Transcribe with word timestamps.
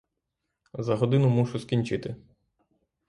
За 0.77 0.95
годину 0.95 1.29
мушу 1.29 1.59
скінчити. 1.59 2.15